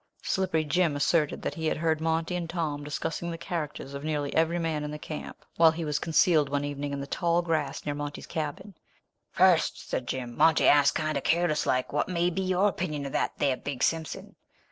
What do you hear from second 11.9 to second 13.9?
'What may be your opinion of that there Big